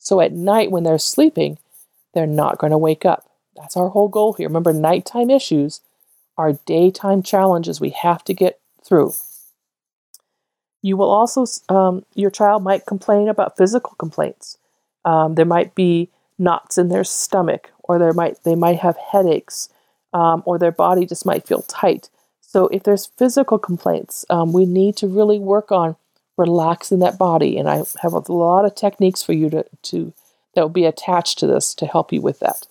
so 0.02 0.20
at 0.20 0.32
night 0.32 0.72
when 0.72 0.82
they're 0.82 0.98
sleeping, 0.98 1.58
they're 2.12 2.26
not 2.26 2.58
going 2.58 2.72
to 2.72 2.78
wake 2.78 3.06
up. 3.06 3.30
That's 3.54 3.76
our 3.76 3.90
whole 3.90 4.08
goal 4.08 4.32
here. 4.32 4.48
Remember, 4.48 4.72
nighttime 4.72 5.30
issues 5.30 5.80
are 6.36 6.54
daytime 6.66 7.22
challenges 7.22 7.80
we 7.80 7.90
have 7.90 8.24
to 8.24 8.34
get 8.34 8.58
through. 8.84 9.14
You 10.82 10.96
will 10.96 11.10
also, 11.10 11.46
um, 11.68 12.04
your 12.14 12.30
child 12.30 12.62
might 12.62 12.86
complain 12.86 13.28
about 13.28 13.56
physical 13.56 13.94
complaints. 13.98 14.58
Um, 15.04 15.36
there 15.36 15.46
might 15.46 15.74
be 15.74 16.10
knots 16.38 16.76
in 16.76 16.88
their 16.88 17.04
stomach, 17.04 17.70
or 17.84 17.98
there 17.98 18.12
might 18.12 18.42
they 18.44 18.54
might 18.54 18.80
have 18.80 18.96
headaches, 18.96 19.68
um, 20.12 20.42
or 20.44 20.58
their 20.58 20.72
body 20.72 21.06
just 21.06 21.24
might 21.24 21.46
feel 21.46 21.62
tight. 21.62 22.10
So 22.40 22.68
if 22.68 22.82
there's 22.82 23.06
physical 23.06 23.58
complaints, 23.58 24.26
um, 24.28 24.52
we 24.52 24.66
need 24.66 24.96
to 24.98 25.06
really 25.06 25.38
work 25.38 25.72
on 25.72 25.96
relaxing 26.36 26.98
that 26.98 27.18
body. 27.18 27.56
And 27.56 27.68
I 27.68 27.82
have 28.02 28.12
a 28.12 28.32
lot 28.32 28.64
of 28.64 28.74
techniques 28.74 29.22
for 29.22 29.32
you 29.32 29.48
to, 29.50 29.64
to 29.82 30.12
that 30.54 30.62
will 30.62 30.68
be 30.68 30.84
attached 30.84 31.38
to 31.38 31.46
this 31.46 31.74
to 31.74 31.86
help 31.86 32.12
you 32.12 32.20
with 32.20 32.40
that. 32.40 32.66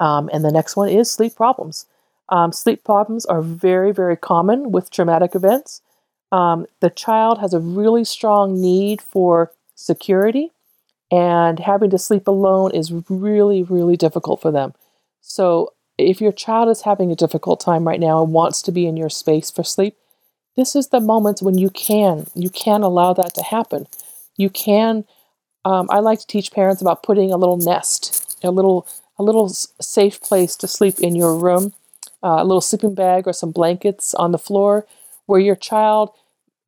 Um, 0.00 0.28
and 0.32 0.44
the 0.44 0.52
next 0.52 0.76
one 0.76 0.88
is 0.88 1.10
sleep 1.10 1.36
problems. 1.36 1.86
Um, 2.28 2.52
sleep 2.52 2.84
problems 2.84 3.24
are 3.26 3.42
very, 3.42 3.92
very 3.92 4.16
common 4.16 4.70
with 4.70 4.90
traumatic 4.90 5.34
events 5.34 5.82
um, 6.32 6.66
the 6.80 6.90
child 6.90 7.38
has 7.38 7.54
a 7.54 7.60
really 7.60 8.04
strong 8.04 8.60
need 8.60 9.00
for 9.00 9.52
security, 9.74 10.50
and 11.10 11.58
having 11.58 11.90
to 11.90 11.98
sleep 11.98 12.28
alone 12.28 12.72
is 12.72 12.92
really, 13.08 13.62
really 13.62 13.96
difficult 13.96 14.42
for 14.42 14.50
them. 14.50 14.74
So, 15.22 15.72
if 15.96 16.20
your 16.20 16.32
child 16.32 16.68
is 16.68 16.82
having 16.82 17.10
a 17.10 17.16
difficult 17.16 17.60
time 17.60 17.86
right 17.86 17.98
now 17.98 18.22
and 18.22 18.32
wants 18.32 18.62
to 18.62 18.72
be 18.72 18.86
in 18.86 18.96
your 18.96 19.08
space 19.08 19.50
for 19.50 19.64
sleep, 19.64 19.96
this 20.56 20.76
is 20.76 20.88
the 20.88 21.00
moments 21.00 21.42
when 21.42 21.56
you 21.56 21.70
can 21.70 22.26
you 22.34 22.50
can 22.50 22.82
allow 22.82 23.12
that 23.14 23.34
to 23.34 23.42
happen. 23.42 23.86
You 24.36 24.50
can. 24.50 25.04
Um, 25.64 25.88
I 25.90 25.98
like 25.98 26.20
to 26.20 26.26
teach 26.26 26.52
parents 26.52 26.80
about 26.80 27.02
putting 27.02 27.32
a 27.32 27.36
little 27.36 27.56
nest, 27.56 28.36
a 28.44 28.50
little 28.50 28.86
a 29.18 29.22
little 29.22 29.48
safe 29.48 30.20
place 30.20 30.56
to 30.56 30.68
sleep 30.68 31.00
in 31.00 31.16
your 31.16 31.36
room, 31.36 31.72
uh, 32.22 32.36
a 32.38 32.44
little 32.44 32.60
sleeping 32.60 32.94
bag 32.94 33.26
or 33.26 33.32
some 33.32 33.50
blankets 33.50 34.14
on 34.14 34.32
the 34.32 34.38
floor 34.38 34.86
where 35.28 35.40
your 35.40 35.56
child, 35.56 36.10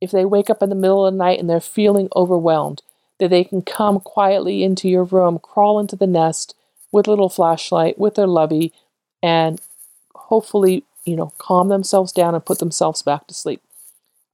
if 0.00 0.12
they 0.12 0.24
wake 0.24 0.50
up 0.50 0.62
in 0.62 0.68
the 0.68 0.76
middle 0.76 1.06
of 1.06 1.12
the 1.12 1.18
night 1.18 1.40
and 1.40 1.50
they're 1.50 1.60
feeling 1.60 2.08
overwhelmed, 2.14 2.82
that 3.18 3.30
they 3.30 3.44
can 3.44 3.62
come 3.62 4.00
quietly 4.00 4.62
into 4.62 4.88
your 4.88 5.04
room, 5.04 5.40
crawl 5.40 5.80
into 5.80 5.96
the 5.96 6.06
nest 6.06 6.54
with 6.92 7.08
a 7.08 7.10
little 7.10 7.28
flashlight, 7.28 7.98
with 7.98 8.14
their 8.16 8.26
lovey, 8.26 8.72
and 9.22 9.60
hopefully, 10.14 10.84
you 11.04 11.16
know, 11.16 11.32
calm 11.38 11.68
themselves 11.68 12.12
down 12.12 12.34
and 12.34 12.44
put 12.46 12.60
themselves 12.60 13.02
back 13.02 13.26
to 13.26 13.34
sleep. 13.34 13.62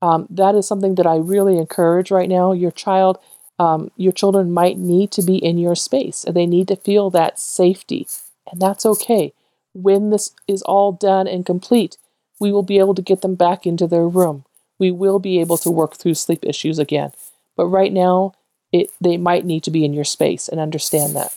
Um, 0.02 0.26
that 0.30 0.54
is 0.54 0.66
something 0.68 0.96
that 0.96 1.06
I 1.06 1.16
really 1.16 1.58
encourage 1.58 2.10
right 2.10 2.28
now. 2.28 2.52
Your 2.52 2.72
child, 2.72 3.18
Um, 3.58 3.90
your 3.96 4.12
children 4.12 4.52
might 4.52 4.76
need 4.76 5.10
to 5.12 5.22
be 5.22 5.36
in 5.36 5.56
your 5.56 5.74
space 5.74 6.24
and 6.24 6.36
they 6.36 6.46
need 6.46 6.68
to 6.68 6.76
feel 6.76 7.10
that 7.10 7.38
safety, 7.38 8.06
and 8.50 8.60
that's 8.60 8.84
okay. 8.84 9.32
When 9.72 10.10
this 10.10 10.32
is 10.46 10.62
all 10.62 10.92
done 10.92 11.26
and 11.26 11.46
complete, 11.46 11.96
we 12.38 12.52
will 12.52 12.62
be 12.62 12.78
able 12.78 12.94
to 12.94 13.02
get 13.02 13.22
them 13.22 13.34
back 13.34 13.66
into 13.66 13.86
their 13.86 14.08
room. 14.08 14.44
We 14.78 14.90
will 14.90 15.18
be 15.18 15.40
able 15.40 15.56
to 15.58 15.70
work 15.70 15.96
through 15.96 16.14
sleep 16.14 16.44
issues 16.44 16.78
again. 16.78 17.12
But 17.56 17.66
right 17.66 17.92
now, 17.92 18.32
it, 18.72 18.90
they 19.00 19.16
might 19.16 19.44
need 19.44 19.62
to 19.64 19.70
be 19.70 19.84
in 19.84 19.94
your 19.94 20.04
space 20.04 20.48
and 20.48 20.60
understand 20.60 21.16
that. 21.16 21.34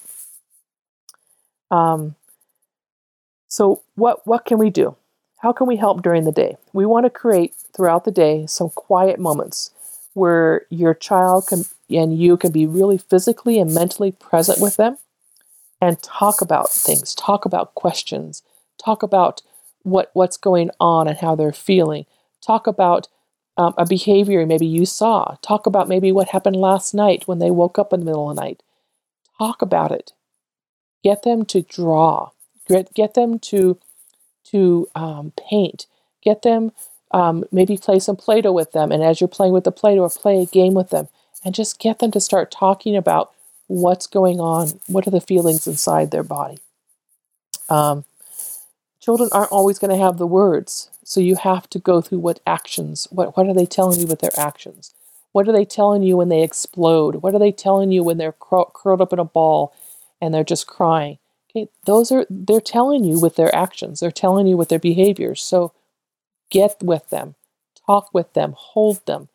Um, 1.71 2.15
so, 3.47 3.81
what, 3.95 4.25
what 4.27 4.45
can 4.45 4.57
we 4.57 4.69
do? 4.69 4.95
How 5.37 5.53
can 5.53 5.67
we 5.67 5.77
help 5.77 6.01
during 6.01 6.25
the 6.25 6.31
day? 6.31 6.57
We 6.73 6.85
want 6.85 7.05
to 7.05 7.09
create 7.09 7.55
throughout 7.73 8.03
the 8.03 8.11
day 8.11 8.45
some 8.45 8.69
quiet 8.69 9.19
moments 9.19 9.71
where 10.13 10.65
your 10.69 10.93
child 10.93 11.47
can 11.47 11.63
and 11.89 12.17
you 12.17 12.37
can 12.37 12.51
be 12.51 12.67
really 12.67 12.97
physically 12.97 13.59
and 13.59 13.73
mentally 13.73 14.11
present 14.11 14.59
with 14.59 14.75
them 14.75 14.97
and 15.81 16.01
talk 16.03 16.41
about 16.41 16.69
things, 16.71 17.15
talk 17.15 17.45
about 17.45 17.73
questions, 17.73 18.43
talk 18.83 19.01
about 19.01 19.41
what 19.83 20.11
what's 20.13 20.37
going 20.37 20.69
on 20.79 21.07
and 21.07 21.17
how 21.17 21.35
they're 21.35 21.51
feeling, 21.51 22.05
talk 22.45 22.67
about 22.67 23.07
um, 23.57 23.73
a 23.77 23.85
behavior 23.85 24.45
maybe 24.45 24.65
you 24.65 24.85
saw, 24.85 25.35
talk 25.41 25.65
about 25.65 25.89
maybe 25.89 26.11
what 26.11 26.29
happened 26.29 26.55
last 26.55 26.93
night 26.93 27.27
when 27.27 27.39
they 27.39 27.51
woke 27.51 27.77
up 27.77 27.91
in 27.91 27.99
the 27.99 28.05
middle 28.05 28.29
of 28.29 28.35
the 28.35 28.41
night. 28.41 28.63
Talk 29.37 29.61
about 29.61 29.91
it. 29.91 30.13
Get 31.03 31.23
them 31.23 31.45
to 31.45 31.61
draw. 31.61 32.31
Get 32.67 32.93
get 32.93 33.13
them 33.13 33.39
to 33.39 33.79
to 34.51 34.87
um, 34.95 35.33
paint. 35.49 35.85
Get 36.21 36.41
them 36.41 36.71
um, 37.11 37.43
maybe 37.51 37.77
play 37.77 37.99
some 37.99 38.15
Play-Doh 38.15 38.51
with 38.51 38.71
them, 38.71 38.91
and 38.91 39.03
as 39.03 39.19
you're 39.19 39.27
playing 39.27 39.53
with 39.53 39.63
the 39.63 39.71
Play-Doh, 39.71 40.01
or 40.01 40.09
play 40.09 40.41
a 40.41 40.45
game 40.45 40.73
with 40.73 40.89
them, 40.89 41.07
and 41.43 41.55
just 41.55 41.79
get 41.79 41.99
them 41.99 42.11
to 42.11 42.19
start 42.19 42.51
talking 42.51 42.95
about 42.95 43.31
what's 43.67 44.07
going 44.07 44.39
on, 44.39 44.79
what 44.87 45.07
are 45.07 45.11
the 45.11 45.21
feelings 45.21 45.65
inside 45.67 46.11
their 46.11 46.23
body. 46.23 46.59
Um, 47.67 48.05
children 48.99 49.29
aren't 49.31 49.51
always 49.51 49.79
going 49.79 49.91
to 49.91 50.03
have 50.03 50.17
the 50.17 50.27
words, 50.27 50.89
so 51.03 51.19
you 51.19 51.35
have 51.35 51.69
to 51.71 51.79
go 51.79 52.01
through 52.01 52.19
what 52.19 52.39
actions, 52.45 53.07
what, 53.11 53.35
what 53.35 53.47
are 53.47 53.53
they 53.53 53.65
telling 53.65 53.99
you 53.99 54.07
with 54.07 54.19
their 54.19 54.37
actions? 54.37 54.93
What 55.31 55.47
are 55.47 55.51
they 55.53 55.65
telling 55.65 56.03
you 56.03 56.17
when 56.17 56.29
they 56.29 56.43
explode? 56.43 57.17
What 57.17 57.35
are 57.35 57.39
they 57.39 57.51
telling 57.51 57.91
you 57.91 58.03
when 58.03 58.17
they're 58.17 58.35
cur- 58.39 58.65
curled 58.73 59.01
up 59.01 59.13
in 59.13 59.19
a 59.19 59.25
ball 59.25 59.73
and 60.19 60.33
they're 60.33 60.43
just 60.43 60.67
crying? 60.67 61.19
Okay, 61.49 61.69
those 61.85 62.11
are 62.11 62.25
they're 62.29 62.61
telling 62.61 63.03
you 63.03 63.19
with 63.19 63.35
their 63.35 63.53
actions. 63.55 63.99
They're 63.99 64.11
telling 64.11 64.47
you 64.47 64.57
with 64.57 64.69
their 64.69 64.79
behaviors. 64.79 65.41
So 65.41 65.73
get 66.51 66.77
with 66.81 67.09
them, 67.09 67.35
talk 67.85 68.09
with 68.13 68.33
them, 68.33 68.53
hold 68.57 69.05
them. 69.05 69.29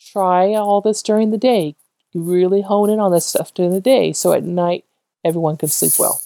Try 0.00 0.54
all 0.54 0.80
this 0.80 1.02
during 1.02 1.30
the 1.30 1.38
day. 1.38 1.76
really 2.14 2.62
hone 2.62 2.90
in 2.90 2.98
on 2.98 3.12
this 3.12 3.26
stuff 3.26 3.54
during 3.54 3.70
the 3.70 3.80
day 3.80 4.12
so 4.12 4.32
at 4.32 4.42
night 4.42 4.84
everyone 5.24 5.56
can 5.56 5.68
sleep 5.68 5.92
well. 5.98 6.20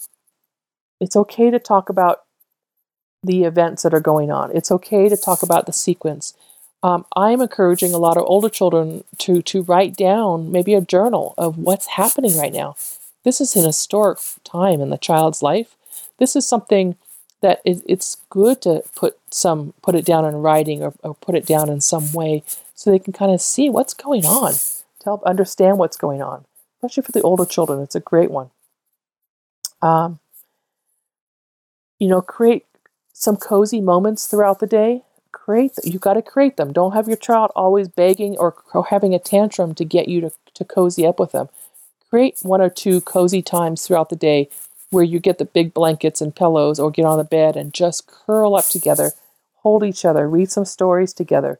It's 1.01 1.17
okay 1.17 1.51
to 1.51 1.59
talk 1.59 1.89
about 1.89 2.24
the 3.25 3.45
events 3.45 3.83
that 3.83 3.95
are 3.95 4.01
going 4.01 4.31
on. 4.31 4.55
It's 4.55 4.71
okay 4.71 5.09
to 5.09 5.17
talk 5.17 5.43
about 5.43 5.67
the 5.67 5.73
sequence. 5.73 6.35
Um, 6.83 7.07
I'm 7.17 7.41
encouraging 7.41 7.95
a 7.95 7.99
lot 7.99 8.19
of 8.19 8.25
older 8.27 8.51
children 8.51 9.05
to 9.19 9.41
to 9.43 9.63
write 9.63 9.97
down 9.97 10.53
maybe 10.53 10.75
a 10.75 10.83
journal 10.83 11.35
of 11.39 11.57
what's 11.57 11.87
happening 11.87 12.37
right 12.37 12.53
now. 12.53 12.77
This 13.25 13.41
is 13.41 13.57
an 13.57 13.65
historic 13.65 14.19
time 14.45 14.81
in 14.83 14.91
the 14.91 14.99
child's 14.99 15.43
life. 15.43 15.77
This 16.19 16.37
is 16.37 16.47
something 16.47 16.97
that 17.41 17.61
it, 17.65 17.83
it's 17.87 18.19
good 18.29 18.61
to 18.63 18.83
put 18.95 19.19
some 19.31 19.73
put 19.83 19.95
it 19.95 20.05
down 20.05 20.27
in 20.27 20.37
writing 20.37 20.83
or, 20.83 20.93
or 21.03 21.15
put 21.15 21.35
it 21.35 21.47
down 21.47 21.71
in 21.71 21.81
some 21.81 22.13
way 22.13 22.43
so 22.75 22.91
they 22.91 22.99
can 22.99 23.15
kind 23.15 23.33
of 23.33 23.41
see 23.41 23.71
what's 23.71 23.95
going 23.95 24.27
on 24.27 24.53
to 24.53 25.05
help 25.05 25.23
understand 25.25 25.79
what's 25.79 25.97
going 25.97 26.23
on. 26.23 26.45
Especially 26.79 27.03
for 27.03 27.13
the 27.13 27.23
older 27.23 27.47
children, 27.47 27.81
it's 27.81 27.95
a 27.95 28.01
great 28.01 28.31
one. 28.31 28.51
Um, 29.81 30.19
you 31.99 32.09
know, 32.09 32.21
create 32.21 32.67
some 33.15 33.37
cozy 33.37 33.81
moments 33.81 34.27
throughout 34.27 34.59
the 34.59 34.67
day. 34.67 35.03
Create 35.33 35.73
you've 35.85 36.03
got 36.03 36.15
to 36.15 36.23
create 36.23 36.57
them. 36.57 36.73
Don't 36.73 36.93
have 36.93 37.09
your 37.09 37.17
child 37.17 37.51
always 37.57 37.89
begging 37.89 38.37
or 38.37 38.57
having 38.91 39.15
a 39.15 39.19
tantrum 39.19 39.75
to 39.77 39.85
get 39.85 40.09
you 40.09 40.21
to, 40.21 40.31
to 40.55 40.65
cozy 40.65 41.07
up 41.07 41.19
with 41.19 41.33
them. 41.33 41.49
Create 42.11 42.37
one 42.43 42.61
or 42.61 42.69
two 42.69 43.01
cozy 43.01 43.41
times 43.41 43.87
throughout 43.87 44.11
the 44.11 44.17
day 44.17 44.49
where 44.91 45.05
you 45.05 45.19
get 45.19 45.39
the 45.39 45.45
big 45.45 45.73
blankets 45.73 46.21
and 46.21 46.37
pillows 46.37 46.79
or 46.79 46.91
get 46.91 47.05
on 47.05 47.19
the 47.19 47.25
bed 47.25 47.57
and 47.57 47.73
just 47.75 48.07
curl 48.07 48.55
up 48.55 48.69
together, 48.69 49.13
hold 49.57 49.83
each 49.83 50.05
other, 50.05 50.29
read 50.29 50.51
some 50.51 50.65
stories 50.65 51.13
together. 51.13 51.59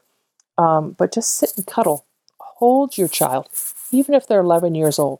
Um, 0.57 0.91
but 0.91 1.13
just 1.13 1.35
sit 1.35 1.51
and 1.57 1.65
cuddle. 1.65 2.05
Hold 2.39 2.97
your 2.97 3.09
child, 3.09 3.49
even 3.91 4.13
if 4.13 4.27
they're 4.27 4.39
11 4.39 4.75
years 4.75 4.97
old. 4.97 5.19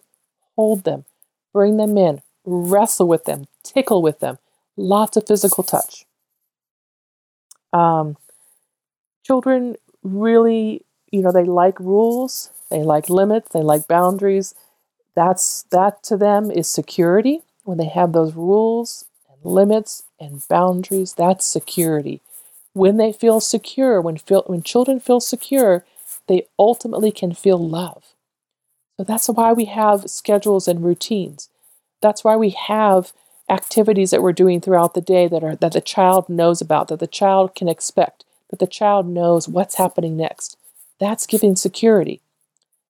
Hold 0.56 0.86
them, 0.86 1.04
bring 1.51 1.75
them 1.75 1.98
in, 1.98 2.22
wrestle 2.46 3.08
with 3.08 3.25
them, 3.25 3.48
tickle 3.63 4.01
with 4.01 4.20
them. 4.20 4.38
Lots 4.77 5.18
of 5.18 5.27
physical 5.27 5.63
touch. 5.63 6.06
Um, 7.75 8.17
children 9.24 9.75
really, 10.03 10.86
you 11.12 11.22
know, 11.22 11.32
they 11.32 11.44
like 11.44 11.79
rules, 11.79 12.51
they 12.70 12.84
like 12.84 13.10
limits, 13.10 13.50
they 13.50 13.62
like 13.62 13.88
boundaries. 13.88 14.53
That's 15.15 15.63
that 15.72 16.03
to 16.05 16.17
them 16.17 16.51
is 16.51 16.70
security. 16.70 17.41
When 17.63 17.77
they 17.77 17.88
have 17.89 18.13
those 18.13 18.36
rules 18.36 19.05
and 19.32 19.53
limits 19.53 20.03
and 20.20 20.44
boundaries, 20.50 21.13
that's 21.13 21.46
security. 21.46 22.22
When 22.74 22.98
they 22.98 23.13
feel 23.13 23.39
secure, 23.41 24.01
when 24.01 24.17
feel, 24.17 24.44
when 24.48 24.63
children 24.63 25.00
feel 25.00 25.20
secure, 25.22 25.86
they 26.27 26.48
ultimately 26.60 27.12
can 27.12 27.34
feel 27.34 27.58
love. 27.58 28.03
So 28.98 29.03
that's 29.03 29.27
why 29.29 29.53
we 29.53 29.65
have 29.65 30.10
schedules 30.10 30.67
and 30.67 30.84
routines. 30.84 31.50
That's 32.01 32.24
why 32.24 32.36
we 32.36 32.51
have 32.51 33.13
activities 33.50 34.12
that 34.12 34.22
we're 34.22 34.34
doing 34.34 34.60
throughout 34.60 34.94
the 34.94 35.02
day 35.02 35.28
that 35.28 35.44
are 35.44 35.56
that 35.56 35.74
the 35.74 35.82
child 35.82 36.30
knows 36.30 36.62
about, 36.62 36.88
that 36.88 37.00
the 37.00 37.08
child 37.08 37.56
can 37.56 37.68
expect, 37.68 38.25
that 38.50 38.60
the 38.60 38.68
child 38.68 39.08
knows 39.08 39.48
what's 39.48 39.75
happening 39.75 40.18
next. 40.18 40.58
That's 41.00 41.28
giving 41.28 41.56
security. 41.56 42.22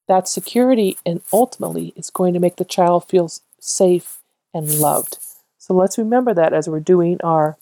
That 0.07 0.27
security 0.27 0.97
and 1.05 1.21
ultimately 1.33 1.93
is 1.95 2.09
going 2.09 2.33
to 2.33 2.39
make 2.39 2.57
the 2.57 2.65
child 2.65 3.07
feel 3.09 3.29
safe 3.59 4.19
and 4.53 4.79
loved. 4.79 5.17
So 5.57 5.73
let's 5.73 5.97
remember 5.97 6.33
that 6.33 6.53
as 6.53 6.69
we're 6.69 6.79
doing 6.79 7.19
our 7.23 7.57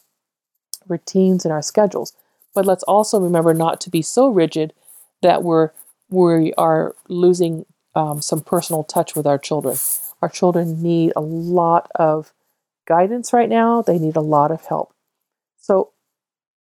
routines 0.88 1.46
and 1.46 1.52
our 1.54 1.62
schedules. 1.62 2.14
But 2.54 2.66
let's 2.66 2.84
also 2.84 3.20
remember 3.20 3.54
not 3.54 3.80
to 3.82 3.90
be 3.90 4.02
so 4.02 4.28
rigid 4.28 4.74
that 5.22 5.44
we're 5.44 5.72
we 6.10 6.54
are 6.56 6.96
losing 7.08 7.66
um, 7.96 8.22
some 8.22 8.42
personal 8.42 8.84
touch 8.84 9.16
with 9.16 9.26
our 9.26 9.40
children. 9.40 9.78
Our 10.22 10.30
children 10.30 10.84
need 10.84 11.14
a 11.16 11.22
lot 11.22 11.90
of 11.96 12.32
guidance 12.86 13.34
right 13.34 13.50
now, 13.50 13.82
they 13.82 13.98
need 13.98 14.16
a 14.16 14.22
lot 14.22 14.52
of 14.52 14.66
help. 14.66 14.94
So, 15.58 15.92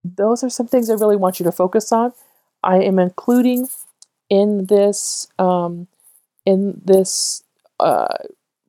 those 0.04 0.44
are 0.44 0.50
some 0.50 0.68
things 0.68 0.90
I 0.90 0.94
really 0.94 1.16
want 1.16 1.40
you 1.40 1.44
to 1.44 1.52
focus 1.52 1.92
on. 1.92 2.14
I 2.64 2.78
am 2.78 3.00
including 3.00 3.68
in 4.30 4.66
this 4.66 5.28
um, 5.38 5.88
in 6.46 6.82
this 6.84 7.44
uh, 7.80 8.14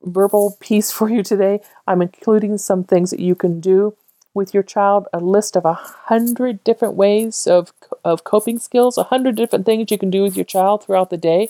verbal 0.03 0.57
piece 0.59 0.91
for 0.97 1.09
you 1.09 1.23
today. 1.23 1.61
I'm 1.87 2.01
including 2.01 2.57
some 2.57 2.83
things 2.83 3.11
that 3.11 3.19
you 3.19 3.35
can 3.35 3.59
do 3.59 3.95
with 4.33 4.53
your 4.53 4.63
child. 4.63 5.07
A 5.13 5.19
list 5.19 5.55
of 5.55 5.65
a 5.65 5.73
hundred 5.73 6.63
different 6.63 6.95
ways 6.95 7.47
of 7.47 7.73
of 8.03 8.23
coping 8.23 8.59
skills, 8.59 8.97
a 8.97 9.03
hundred 9.03 9.35
different 9.35 9.65
things 9.65 9.91
you 9.91 9.97
can 9.97 10.09
do 10.09 10.23
with 10.23 10.35
your 10.35 10.45
child 10.45 10.83
throughout 10.83 11.09
the 11.09 11.17
day, 11.17 11.49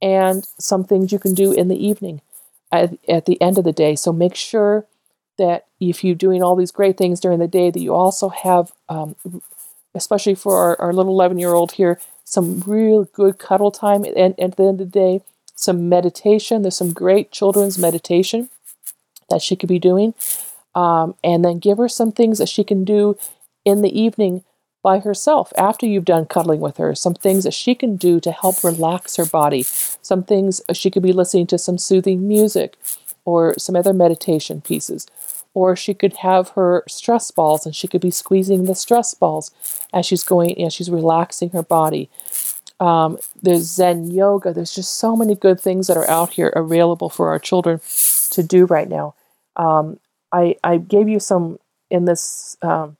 and 0.00 0.44
some 0.58 0.84
things 0.84 1.12
you 1.12 1.18
can 1.18 1.34
do 1.34 1.52
in 1.52 1.68
the 1.68 1.86
evening 1.86 2.20
at, 2.72 2.98
at 3.08 3.26
the 3.26 3.40
end 3.40 3.58
of 3.58 3.64
the 3.64 3.72
day. 3.72 3.94
So 3.94 4.12
make 4.12 4.34
sure 4.34 4.86
that 5.38 5.66
if 5.80 6.02
you're 6.02 6.14
doing 6.14 6.42
all 6.42 6.56
these 6.56 6.72
great 6.72 6.96
things 6.96 7.20
during 7.20 7.38
the 7.38 7.46
day, 7.46 7.70
that 7.70 7.80
you 7.80 7.94
also 7.94 8.30
have, 8.30 8.72
um, 8.88 9.14
especially 9.94 10.34
for 10.34 10.56
our, 10.56 10.80
our 10.80 10.92
little 10.92 11.12
11 11.12 11.38
year 11.38 11.54
old 11.54 11.72
here, 11.72 12.00
some 12.24 12.60
real 12.60 13.04
good 13.04 13.38
cuddle 13.38 13.70
time 13.70 14.04
and, 14.04 14.16
and 14.16 14.34
at 14.40 14.56
the 14.56 14.64
end 14.64 14.80
of 14.80 14.90
the 14.90 14.98
day, 14.98 15.20
some 15.54 15.88
meditation. 15.88 16.62
There's 16.62 16.76
some 16.76 16.92
great 16.92 17.30
children's 17.30 17.78
meditation 17.78 18.48
that 19.28 19.42
she 19.42 19.54
could 19.54 19.68
be 19.68 19.78
doing. 19.78 20.14
Um, 20.74 21.14
and 21.22 21.44
then 21.44 21.58
give 21.58 21.76
her 21.78 21.88
some 21.88 22.12
things 22.12 22.38
that 22.38 22.48
she 22.48 22.64
can 22.64 22.84
do 22.84 23.18
in 23.64 23.82
the 23.82 24.00
evening 24.00 24.42
by 24.82 24.98
herself 24.98 25.52
after 25.56 25.86
you've 25.86 26.04
done 26.04 26.26
cuddling 26.26 26.60
with 26.60 26.76
her. 26.76 26.94
Some 26.94 27.14
things 27.14 27.44
that 27.44 27.54
she 27.54 27.74
can 27.74 27.96
do 27.96 28.20
to 28.20 28.32
help 28.32 28.62
relax 28.64 29.16
her 29.16 29.26
body. 29.26 29.62
Some 29.62 30.22
things 30.24 30.60
uh, 30.68 30.72
she 30.72 30.90
could 30.90 31.02
be 31.02 31.12
listening 31.12 31.46
to 31.48 31.58
some 31.58 31.78
soothing 31.78 32.26
music 32.26 32.76
or 33.24 33.58
some 33.58 33.76
other 33.76 33.92
meditation 33.92 34.60
pieces. 34.60 35.06
Or 35.54 35.76
she 35.76 35.94
could 35.94 36.16
have 36.18 36.50
her 36.50 36.82
stress 36.88 37.30
balls 37.30 37.66
and 37.66 37.76
she 37.76 37.86
could 37.86 38.00
be 38.00 38.10
squeezing 38.10 38.64
the 38.64 38.74
stress 38.74 39.14
balls 39.14 39.50
as 39.92 40.06
she's 40.06 40.22
going, 40.22 40.60
as 40.64 40.72
she's 40.72 40.90
relaxing 40.90 41.50
her 41.50 41.62
body. 41.62 42.10
Um, 42.80 43.18
there's 43.40 43.62
Zen 43.62 44.10
yoga. 44.10 44.52
There's 44.52 44.74
just 44.74 44.96
so 44.96 45.14
many 45.14 45.36
good 45.36 45.60
things 45.60 45.86
that 45.86 45.96
are 45.96 46.08
out 46.08 46.30
here 46.30 46.48
available 46.48 47.10
for 47.10 47.28
our 47.28 47.38
children 47.38 47.80
to 48.30 48.42
do 48.42 48.64
right 48.64 48.88
now. 48.88 49.14
Um, 49.56 50.00
I, 50.32 50.56
I 50.64 50.78
gave 50.78 51.08
you 51.08 51.20
some 51.20 51.58
in 51.90 52.06
this 52.06 52.56
um, 52.62 52.96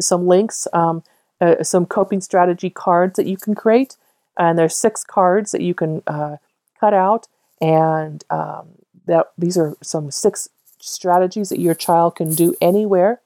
some 0.00 0.26
links, 0.26 0.66
um, 0.72 1.02
uh, 1.40 1.62
some 1.62 1.86
coping 1.86 2.20
strategy 2.20 2.70
cards 2.70 3.16
that 3.16 3.26
you 3.26 3.36
can 3.36 3.54
create, 3.54 3.96
and 4.38 4.58
there's 4.58 4.76
six 4.76 5.04
cards 5.04 5.52
that 5.52 5.60
you 5.62 5.74
can 5.74 6.02
uh, 6.06 6.36
cut 6.78 6.94
out, 6.94 7.26
and 7.60 8.24
um, 8.30 8.68
that 9.06 9.32
these 9.38 9.56
are 9.56 9.76
some 9.82 10.10
six 10.10 10.48
strategies 10.80 11.48
that 11.48 11.60
your 11.60 11.74
child 11.74 12.16
can 12.16 12.34
do 12.34 12.54
anywhere. 12.60 13.20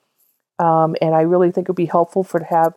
Um, 0.59 0.95
and 1.01 1.15
I 1.15 1.21
really 1.21 1.51
think 1.51 1.65
it 1.65 1.69
would 1.69 1.75
be 1.75 1.85
helpful 1.85 2.23
for 2.23 2.39
to 2.39 2.45
have 2.45 2.73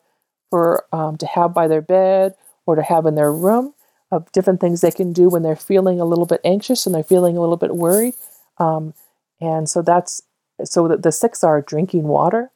for 0.50 0.84
um, 0.92 1.16
to 1.18 1.26
have 1.26 1.52
by 1.52 1.68
their 1.68 1.82
bed 1.82 2.34
or 2.66 2.76
to 2.76 2.82
have 2.82 3.06
in 3.06 3.14
their 3.14 3.32
room 3.32 3.74
of 4.10 4.30
different 4.32 4.60
things 4.60 4.80
they 4.80 4.90
can 4.90 5.12
do 5.12 5.28
when 5.28 5.42
they're 5.42 5.56
feeling 5.56 6.00
a 6.00 6.04
little 6.04 6.26
bit 6.26 6.40
anxious 6.44 6.86
and 6.86 6.94
they're 6.94 7.02
feeling 7.02 7.36
a 7.36 7.40
little 7.40 7.56
bit 7.56 7.74
worried. 7.74 8.14
Um, 8.58 8.94
and 9.40 9.68
so 9.68 9.82
that's 9.82 10.22
so 10.62 10.86
that 10.88 11.02
the 11.02 11.12
six 11.12 11.42
are 11.42 11.60
drinking 11.60 12.04
water, 12.04 12.52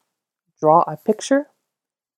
draw 0.60 0.82
a 0.86 0.96
picture, 0.96 1.48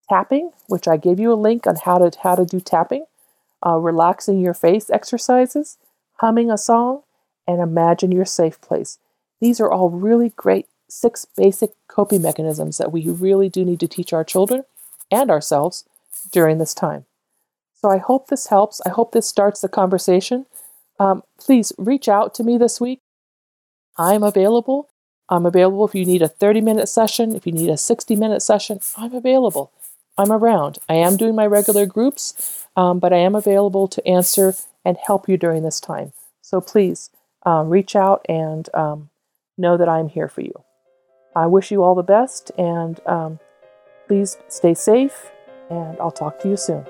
tapping, 0.09 0.51
which 0.67 0.89
I 0.89 0.97
gave 0.97 1.21
you 1.21 1.33
a 1.33 1.35
link 1.35 1.67
on 1.67 1.77
how 1.85 1.99
to 1.99 2.19
how 2.21 2.35
to 2.35 2.45
do 2.45 2.61
tapping, 2.61 3.05
uh, 3.65 3.77
relaxing 3.77 4.41
your 4.41 4.55
face 4.55 4.91
exercises, 4.91 5.79
humming 6.17 6.51
a 6.51 6.59
song, 6.59 7.03
and 7.47 7.61
imagine 7.61 8.13
your 8.13 8.25
safe 8.25 8.61
place. 8.61 8.99
These 9.41 9.61
are 9.61 9.71
all 9.71 9.91
really 9.91 10.31
great 10.31 10.67
six 10.89 11.27
basic 11.37 11.71
coping 11.89 12.23
mechanisms 12.23 12.79
that 12.79 12.93
we 12.93 13.09
really 13.09 13.49
do 13.49 13.65
need 13.65 13.81
to 13.81 13.89
teach 13.89 14.13
our 14.13 14.25
children 14.25 14.65
and 15.11 15.31
ourselves 15.31 15.85
during 16.33 16.59
this 16.59 16.75
time. 16.75 17.05
So 17.75 17.89
I 17.89 17.99
hope 17.99 18.29
this 18.29 18.49
helps. 18.49 18.81
I 18.85 18.91
hope 18.91 19.13
this 19.13 19.27
starts 19.27 19.61
the 19.61 19.69
conversation. 19.69 20.47
Um, 20.99 21.23
please 21.39 21.73
reach 21.79 22.09
out 22.09 22.35
to 22.35 22.45
me 22.45 22.59
this 22.59 22.81
week. 22.81 23.01
I'm 23.97 24.23
available. 24.23 24.91
I'm 25.31 25.47
available 25.47 25.87
if 25.87 25.95
you 25.95 26.05
need 26.05 26.23
a 26.23 26.29
30 26.29 26.61
minute 26.61 26.89
session, 26.89 27.37
if 27.37 27.47
you 27.47 27.53
need 27.53 27.71
a 27.71 27.77
60 27.77 28.17
minute 28.17 28.43
session, 28.43 28.81
I'm 28.97 29.15
available. 29.15 29.71
I'm 30.19 30.33
around. 30.33 30.79
I 30.89 30.95
am 30.95 31.17
doing 31.17 31.35
my 31.35 31.47
regular 31.47 31.87
groups, 31.87 32.67
um, 32.77 32.99
but 32.99 33.13
I 33.13 33.19
am 33.19 33.35
available 33.35 33.89
to 33.89 34.07
answer 34.07 34.55
and 34.85 34.99
help 35.07 35.29
you 35.29 35.37
during 35.37 35.63
this 35.63 35.81
time. 35.81 36.13
So 36.43 36.61
please 36.61 37.11
um, 37.47 37.71
reach 37.71 37.95
out 37.95 38.27
and 38.29 38.69
um, 38.75 39.09
know 39.57 39.77
that 39.77 39.89
I'm 39.89 40.09
here 40.09 40.29
for 40.29 40.41
you. 40.43 40.53
I 41.35 41.47
wish 41.47 41.71
you 41.71 41.83
all 41.83 41.95
the 41.95 42.03
best 42.03 42.51
and 42.59 43.01
um, 43.07 43.39
please 44.09 44.37
stay 44.49 44.75
safe, 44.75 45.31
and 45.71 45.97
I'll 46.01 46.11
talk 46.11 46.41
to 46.41 46.49
you 46.49 46.57
soon. 46.57 46.85